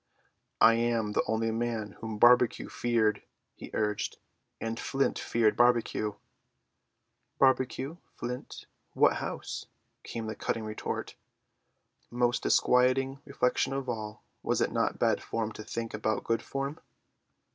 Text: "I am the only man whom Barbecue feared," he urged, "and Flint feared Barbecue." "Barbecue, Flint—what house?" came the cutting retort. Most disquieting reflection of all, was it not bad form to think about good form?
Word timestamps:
"I 0.59 0.73
am 0.73 1.11
the 1.11 1.21
only 1.27 1.51
man 1.51 1.91
whom 1.99 2.17
Barbecue 2.17 2.69
feared," 2.69 3.21
he 3.53 3.69
urged, 3.71 4.17
"and 4.59 4.79
Flint 4.79 5.19
feared 5.19 5.55
Barbecue." 5.55 6.15
"Barbecue, 7.37 7.97
Flint—what 8.15 9.17
house?" 9.17 9.67
came 10.03 10.25
the 10.25 10.33
cutting 10.33 10.63
retort. 10.65 11.13
Most 12.09 12.41
disquieting 12.41 13.19
reflection 13.25 13.73
of 13.73 13.87
all, 13.87 14.23
was 14.41 14.59
it 14.59 14.71
not 14.71 14.97
bad 14.97 15.21
form 15.21 15.51
to 15.51 15.63
think 15.63 15.93
about 15.93 16.23
good 16.23 16.41
form? 16.41 16.79